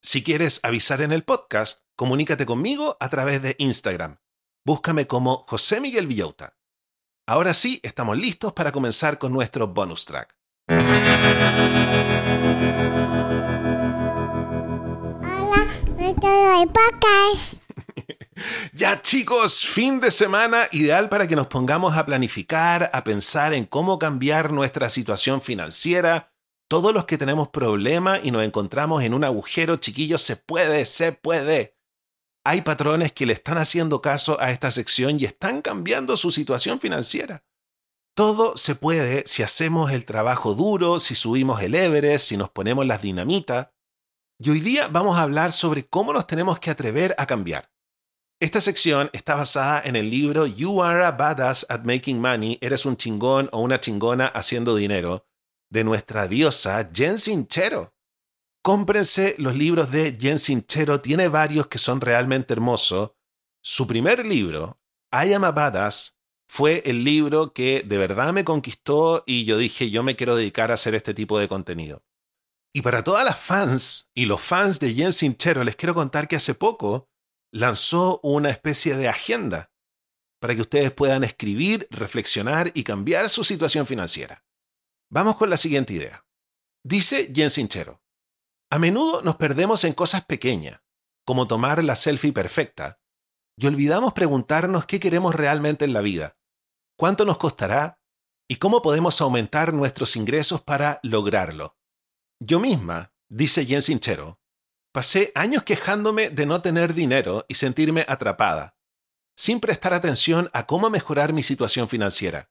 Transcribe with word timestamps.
Si 0.00 0.22
quieres 0.22 0.60
avisar 0.62 1.00
en 1.02 1.10
el 1.10 1.24
podcast, 1.24 1.80
comunícate 1.96 2.46
conmigo 2.46 2.96
a 3.00 3.08
través 3.08 3.42
de 3.42 3.56
Instagram. 3.58 4.20
Búscame 4.64 5.08
como 5.08 5.38
José 5.48 5.80
Miguel 5.80 6.06
Villauta. 6.06 6.56
Ahora 7.26 7.54
sí, 7.54 7.80
estamos 7.82 8.16
listos 8.16 8.52
para 8.52 8.70
comenzar 8.70 9.18
con 9.18 9.32
nuestro 9.32 9.66
bonus 9.66 10.04
track. 10.04 10.32
Hola, 10.68 10.86
podcast. 16.72 17.61
Ya 18.72 19.02
chicos, 19.02 19.64
fin 19.66 20.00
de 20.00 20.10
semana 20.10 20.68
ideal 20.72 21.08
para 21.08 21.28
que 21.28 21.36
nos 21.36 21.46
pongamos 21.46 21.96
a 21.96 22.06
planificar, 22.06 22.90
a 22.92 23.04
pensar 23.04 23.54
en 23.54 23.64
cómo 23.64 23.98
cambiar 23.98 24.52
nuestra 24.52 24.88
situación 24.90 25.42
financiera. 25.42 26.32
Todos 26.68 26.94
los 26.94 27.04
que 27.04 27.18
tenemos 27.18 27.48
problemas 27.48 28.20
y 28.22 28.30
nos 28.30 28.44
encontramos 28.44 29.02
en 29.02 29.14
un 29.14 29.24
agujero, 29.24 29.76
chiquillos, 29.76 30.22
se 30.22 30.36
puede, 30.36 30.86
se 30.86 31.12
puede. 31.12 31.76
Hay 32.44 32.62
patrones 32.62 33.12
que 33.12 33.26
le 33.26 33.34
están 33.34 33.58
haciendo 33.58 34.02
caso 34.02 34.40
a 34.40 34.50
esta 34.50 34.70
sección 34.70 35.20
y 35.20 35.24
están 35.24 35.62
cambiando 35.62 36.16
su 36.16 36.30
situación 36.30 36.80
financiera. 36.80 37.44
Todo 38.14 38.56
se 38.56 38.74
puede 38.74 39.24
si 39.26 39.42
hacemos 39.42 39.90
el 39.92 40.04
trabajo 40.04 40.54
duro, 40.54 41.00
si 41.00 41.14
subimos 41.14 41.62
el 41.62 41.74
Everest, 41.74 42.28
si 42.28 42.36
nos 42.36 42.50
ponemos 42.50 42.84
las 42.84 43.00
dinamitas. 43.00 43.68
Y 44.38 44.50
hoy 44.50 44.60
día 44.60 44.88
vamos 44.88 45.16
a 45.16 45.22
hablar 45.22 45.52
sobre 45.52 45.86
cómo 45.86 46.12
nos 46.12 46.26
tenemos 46.26 46.58
que 46.58 46.70
atrever 46.70 47.14
a 47.16 47.26
cambiar. 47.26 47.71
Esta 48.42 48.60
sección 48.60 49.08
está 49.12 49.36
basada 49.36 49.80
en 49.84 49.94
el 49.94 50.10
libro 50.10 50.46
You 50.46 50.82
Are 50.82 51.04
a 51.04 51.12
Badass 51.12 51.64
at 51.68 51.84
Making 51.84 52.20
Money, 52.20 52.58
Eres 52.60 52.84
un 52.86 52.96
chingón 52.96 53.48
o 53.52 53.60
una 53.60 53.80
chingona 53.80 54.26
haciendo 54.26 54.74
dinero, 54.74 55.28
de 55.70 55.84
nuestra 55.84 56.26
diosa 56.26 56.90
Jen 56.92 57.20
Sinchero. 57.20 57.94
Cómprense 58.60 59.36
los 59.38 59.54
libros 59.54 59.92
de 59.92 60.18
Jen 60.20 60.40
Sinchero, 60.40 61.00
tiene 61.00 61.28
varios 61.28 61.68
que 61.68 61.78
son 61.78 62.00
realmente 62.00 62.52
hermosos. 62.52 63.12
Su 63.62 63.86
primer 63.86 64.26
libro, 64.26 64.80
I 65.12 65.34
Am 65.34 65.44
a 65.44 65.52
Badass, 65.52 66.16
fue 66.48 66.82
el 66.84 67.04
libro 67.04 67.52
que 67.52 67.84
de 67.86 67.96
verdad 67.96 68.32
me 68.32 68.44
conquistó 68.44 69.22
y 69.24 69.44
yo 69.44 69.56
dije, 69.56 69.88
yo 69.88 70.02
me 70.02 70.16
quiero 70.16 70.34
dedicar 70.34 70.72
a 70.72 70.74
hacer 70.74 70.96
este 70.96 71.14
tipo 71.14 71.38
de 71.38 71.46
contenido. 71.46 72.02
Y 72.74 72.82
para 72.82 73.04
todas 73.04 73.24
las 73.24 73.38
fans 73.38 74.10
y 74.16 74.24
los 74.24 74.40
fans 74.40 74.80
de 74.80 74.94
Jen 74.94 75.12
Sinchero, 75.12 75.62
les 75.62 75.76
quiero 75.76 75.94
contar 75.94 76.26
que 76.26 76.34
hace 76.34 76.56
poco 76.56 77.11
lanzó 77.52 78.18
una 78.22 78.50
especie 78.50 78.96
de 78.96 79.08
agenda 79.08 79.70
para 80.40 80.54
que 80.54 80.62
ustedes 80.62 80.90
puedan 80.90 81.22
escribir, 81.22 81.86
reflexionar 81.90 82.72
y 82.74 82.82
cambiar 82.82 83.30
su 83.30 83.44
situación 83.44 83.86
financiera. 83.86 84.44
Vamos 85.08 85.36
con 85.36 85.50
la 85.50 85.56
siguiente 85.56 85.92
idea. 85.92 86.26
Dice 86.84 87.30
Jen 87.32 87.50
Sinchero, 87.50 88.02
a 88.70 88.78
menudo 88.78 89.22
nos 89.22 89.36
perdemos 89.36 89.84
en 89.84 89.92
cosas 89.92 90.24
pequeñas, 90.24 90.80
como 91.24 91.46
tomar 91.46 91.84
la 91.84 91.94
selfie 91.94 92.32
perfecta, 92.32 93.00
y 93.56 93.66
olvidamos 93.66 94.14
preguntarnos 94.14 94.86
qué 94.86 94.98
queremos 94.98 95.34
realmente 95.34 95.84
en 95.84 95.92
la 95.92 96.00
vida, 96.00 96.36
cuánto 96.96 97.24
nos 97.24 97.38
costará 97.38 98.00
y 98.48 98.56
cómo 98.56 98.82
podemos 98.82 99.20
aumentar 99.20 99.72
nuestros 99.72 100.16
ingresos 100.16 100.62
para 100.62 100.98
lograrlo. 101.02 101.76
Yo 102.40 102.58
misma, 102.58 103.14
dice 103.28 103.64
Jen 103.64 103.82
Sinchero, 103.82 104.41
Pasé 104.92 105.32
años 105.34 105.62
quejándome 105.62 106.28
de 106.28 106.44
no 106.44 106.60
tener 106.60 106.92
dinero 106.92 107.46
y 107.48 107.54
sentirme 107.54 108.04
atrapada, 108.08 108.76
sin 109.34 109.58
prestar 109.58 109.94
atención 109.94 110.50
a 110.52 110.66
cómo 110.66 110.90
mejorar 110.90 111.32
mi 111.32 111.42
situación 111.42 111.88
financiera. 111.88 112.50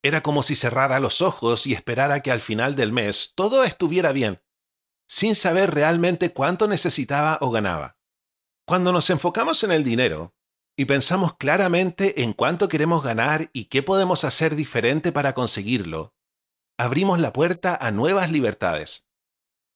Era 0.00 0.22
como 0.22 0.44
si 0.44 0.54
cerrara 0.54 1.00
los 1.00 1.20
ojos 1.20 1.66
y 1.66 1.72
esperara 1.72 2.20
que 2.20 2.30
al 2.30 2.40
final 2.40 2.76
del 2.76 2.92
mes 2.92 3.32
todo 3.34 3.64
estuviera 3.64 4.12
bien, 4.12 4.40
sin 5.08 5.34
saber 5.34 5.74
realmente 5.74 6.32
cuánto 6.32 6.68
necesitaba 6.68 7.38
o 7.40 7.50
ganaba. 7.50 7.98
Cuando 8.66 8.92
nos 8.92 9.10
enfocamos 9.10 9.64
en 9.64 9.72
el 9.72 9.82
dinero 9.82 10.32
y 10.76 10.84
pensamos 10.84 11.36
claramente 11.36 12.22
en 12.22 12.34
cuánto 12.34 12.68
queremos 12.68 13.02
ganar 13.02 13.50
y 13.52 13.64
qué 13.64 13.82
podemos 13.82 14.22
hacer 14.22 14.54
diferente 14.54 15.10
para 15.10 15.34
conseguirlo, 15.34 16.14
abrimos 16.78 17.18
la 17.18 17.32
puerta 17.32 17.76
a 17.80 17.90
nuevas 17.90 18.30
libertades. 18.30 19.08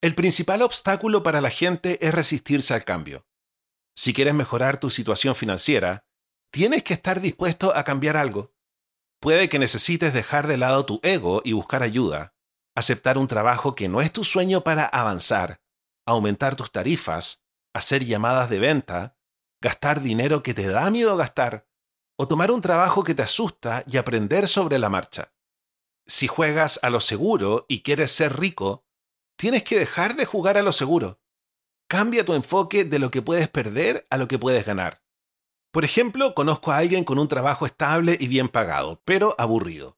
El 0.00 0.14
principal 0.14 0.62
obstáculo 0.62 1.24
para 1.24 1.40
la 1.40 1.50
gente 1.50 1.98
es 2.06 2.14
resistirse 2.14 2.72
al 2.72 2.84
cambio. 2.84 3.26
Si 3.96 4.14
quieres 4.14 4.32
mejorar 4.32 4.78
tu 4.78 4.90
situación 4.90 5.34
financiera, 5.34 6.06
tienes 6.52 6.84
que 6.84 6.94
estar 6.94 7.20
dispuesto 7.20 7.74
a 7.74 7.82
cambiar 7.82 8.16
algo. 8.16 8.54
Puede 9.20 9.48
que 9.48 9.58
necesites 9.58 10.14
dejar 10.14 10.46
de 10.46 10.56
lado 10.56 10.86
tu 10.86 11.00
ego 11.02 11.42
y 11.44 11.52
buscar 11.52 11.82
ayuda, 11.82 12.36
aceptar 12.76 13.18
un 13.18 13.26
trabajo 13.26 13.74
que 13.74 13.88
no 13.88 14.00
es 14.00 14.12
tu 14.12 14.22
sueño 14.22 14.62
para 14.62 14.84
avanzar, 14.84 15.60
aumentar 16.06 16.54
tus 16.54 16.70
tarifas, 16.70 17.42
hacer 17.74 18.04
llamadas 18.04 18.48
de 18.50 18.60
venta, 18.60 19.18
gastar 19.60 20.00
dinero 20.00 20.44
que 20.44 20.54
te 20.54 20.68
da 20.68 20.88
miedo 20.90 21.16
gastar, 21.16 21.66
o 22.16 22.28
tomar 22.28 22.52
un 22.52 22.60
trabajo 22.60 23.02
que 23.02 23.16
te 23.16 23.22
asusta 23.22 23.82
y 23.88 23.96
aprender 23.96 24.46
sobre 24.46 24.78
la 24.78 24.90
marcha. 24.90 25.34
Si 26.06 26.28
juegas 26.28 26.78
a 26.84 26.90
lo 26.90 27.00
seguro 27.00 27.66
y 27.68 27.82
quieres 27.82 28.12
ser 28.12 28.38
rico, 28.38 28.87
Tienes 29.38 29.62
que 29.62 29.78
dejar 29.78 30.16
de 30.16 30.24
jugar 30.24 30.58
a 30.58 30.62
lo 30.62 30.72
seguro. 30.72 31.20
Cambia 31.88 32.24
tu 32.24 32.34
enfoque 32.34 32.84
de 32.84 32.98
lo 32.98 33.12
que 33.12 33.22
puedes 33.22 33.48
perder 33.48 34.04
a 34.10 34.16
lo 34.16 34.26
que 34.26 34.36
puedes 34.36 34.66
ganar. 34.66 35.00
Por 35.70 35.84
ejemplo, 35.84 36.34
conozco 36.34 36.72
a 36.72 36.78
alguien 36.78 37.04
con 37.04 37.20
un 37.20 37.28
trabajo 37.28 37.64
estable 37.64 38.18
y 38.18 38.26
bien 38.26 38.48
pagado, 38.48 39.00
pero 39.04 39.36
aburrido. 39.38 39.96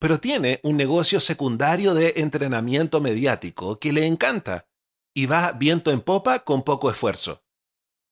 Pero 0.00 0.20
tiene 0.20 0.58
un 0.62 0.78
negocio 0.78 1.20
secundario 1.20 1.92
de 1.92 2.14
entrenamiento 2.16 3.02
mediático 3.02 3.78
que 3.78 3.92
le 3.92 4.06
encanta 4.06 4.66
y 5.14 5.26
va 5.26 5.52
viento 5.52 5.90
en 5.90 6.00
popa 6.00 6.38
con 6.38 6.62
poco 6.62 6.90
esfuerzo. 6.90 7.44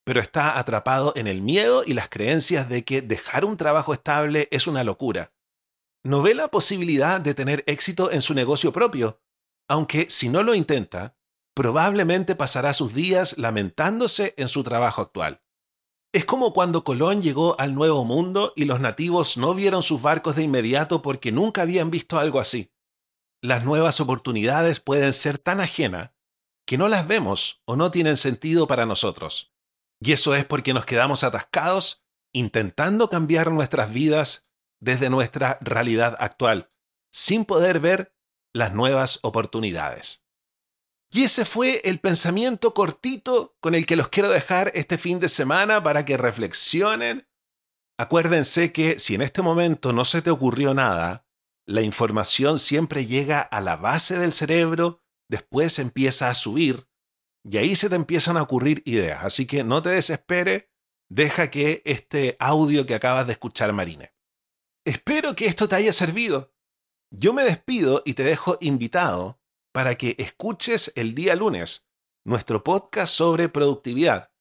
Pero 0.05 0.21
está 0.21 0.59
atrapado 0.59 1.15
en 1.17 1.27
el 1.27 1.41
miedo 1.41 1.85
y 1.87 1.95
las 1.95 2.11
creencias 2.11 2.69
de 2.69 2.85
que 2.85 3.01
dejar 3.01 3.47
un 3.47 3.57
trabajo 3.57 3.95
estable 3.95 4.47
es 4.51 4.67
una 4.67 4.85
locura. 4.85 5.33
No 6.05 6.21
ve 6.21 6.35
la 6.35 6.49
posibilidad 6.49 7.19
de 7.19 7.33
tener 7.33 7.65
éxito 7.67 8.11
en 8.11 8.21
su 8.21 8.35
negocio 8.35 8.73
propio 8.73 9.23
aunque 9.71 10.11
si 10.11 10.29
no 10.29 10.43
lo 10.43 10.57
intenta, 10.57 11.17
probablemente 11.55 12.35
pasará 12.35 12.75
sus 12.75 12.93
días 12.93 13.39
lamentándose 13.39 14.35
en 14.37 14.49
su 14.49 14.65
trabajo 14.65 15.01
actual. 15.01 15.43
Es 16.13 16.25
como 16.25 16.53
cuando 16.53 16.83
Colón 16.83 17.23
llegó 17.23 17.55
al 17.61 17.77
Nuevo 17.77 18.05
Mundo 18.05 18.53
y 18.57 18.65
los 18.65 18.81
nativos 18.81 19.37
no 19.37 19.55
vieron 19.55 19.85
sus 19.85 20.03
barcos 20.03 20.35
de 20.35 20.43
inmediato 20.43 21.03
porque 21.03 21.31
nunca 21.31 21.63
habían 21.63 21.93
visto 21.93 22.19
algo 22.19 22.41
así. 22.41 22.73
Las 23.43 23.65
nuevas 23.65 24.01
oportunidades 24.01 24.81
pueden 24.81 25.13
ser 25.13 25.39
tan 25.39 25.61
ajenas 25.61 26.11
que 26.67 26.77
no 26.77 26.89
las 26.89 27.07
vemos 27.07 27.63
o 27.65 27.77
no 27.77 27.93
tienen 27.93 28.17
sentido 28.17 28.67
para 28.67 28.87
nosotros. 28.87 29.55
Y 30.01 30.11
eso 30.11 30.35
es 30.35 30.45
porque 30.45 30.75
nos 30.75 30.85
quedamos 30.85 31.23
atascados 31.23 32.05
intentando 32.33 33.09
cambiar 33.09 33.53
nuestras 33.53 33.93
vidas 33.93 34.49
desde 34.81 35.11
nuestra 35.11 35.59
realidad 35.61 36.17
actual, 36.19 36.73
sin 37.13 37.45
poder 37.45 37.79
ver 37.79 38.17
las 38.55 38.73
nuevas 38.75 39.21
oportunidades. 39.23 40.25
Y 41.13 41.25
ese 41.25 41.45
fue 41.45 41.81
el 41.85 41.99
pensamiento 41.99 42.73
cortito 42.73 43.57
con 43.61 43.75
el 43.75 43.87
que 43.87 43.97
los 43.97 44.09
quiero 44.09 44.29
dejar 44.29 44.71
este 44.75 44.97
fin 44.97 45.19
de 45.19 45.29
semana 45.29 45.83
para 45.83 46.05
que 46.05 46.17
reflexionen. 46.17 47.29
Acuérdense 47.99 48.73
que 48.73 48.99
si 48.99 49.17
en 49.17 49.23
este 49.23 49.43
momento 49.43 49.93
no 49.93 50.05
se 50.05 50.23
te 50.23 50.31
ocurrió 50.31 50.73
nada, 50.73 51.27
la 51.67 51.83
información 51.83 52.59
siempre 52.59 53.07
llega 53.07 53.41
a 53.41 53.61
la 53.61 53.77
base 53.77 54.19
del 54.19 54.33
cerebro 54.33 55.03
después 55.31 55.79
empieza 55.79 56.29
a 56.29 56.35
subir 56.35 56.89
y 57.45 57.57
ahí 57.57 57.77
se 57.77 57.89
te 57.89 57.95
empiezan 57.95 58.37
a 58.37 58.43
ocurrir 58.43 58.83
ideas. 58.85 59.25
Así 59.25 59.47
que 59.47 59.65
no 59.65 59.81
te 59.81 59.91
desespere, 59.91 60.71
deja 61.09 61.51
que 61.51 61.81
este 61.87 62.37
audio 62.39 62.85
que 62.85 62.95
acabas 62.95 63.27
de 63.27 63.33
escuchar 63.33 63.73
marine. 63.73 64.13
Espero 64.85 65.35
que 65.35 65.47
esto 65.47 65.69
te 65.69 65.77
haya 65.77 65.93
servido. 65.93 66.53
Yo 67.11 67.33
me 67.33 67.43
despido 67.43 68.03
y 68.05 68.15
te 68.15 68.23
dejo 68.23 68.57
invitado 68.61 69.41
para 69.73 69.97
que 69.97 70.15
escuches 70.19 70.93
el 70.97 71.15
día 71.15 71.35
lunes 71.35 71.89
nuestro 72.25 72.63
podcast 72.63 73.13
sobre 73.13 73.49
productividad. 73.49 74.33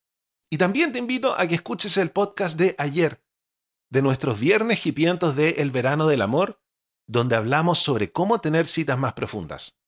Y 0.52 0.58
también 0.58 0.92
te 0.92 1.00
invito 1.00 1.36
a 1.38 1.48
que 1.48 1.56
escuches 1.56 1.98
el 1.98 2.12
podcast 2.12 2.58
de 2.58 2.76
ayer, 2.78 3.24
de 3.90 4.02
nuestros 4.02 4.40
viernes 4.40 4.86
hipientos 4.86 5.36
de 5.36 5.50
El 5.62 5.72
verano 5.72 6.08
del 6.08 6.22
amor, 6.22 6.62
donde 7.08 7.36
hablamos 7.36 7.80
sobre 7.80 8.12
cómo 8.12 8.40
tener 8.40 8.68
citas 8.68 8.98
más 8.98 9.14
profundas. 9.14 9.80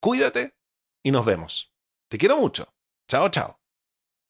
Cuídate 0.00 0.56
y 1.02 1.10
nos 1.10 1.24
vemos. 1.24 1.72
Te 2.08 2.18
quiero 2.18 2.36
mucho. 2.36 2.72
Chao, 3.08 3.28
chao. 3.30 3.61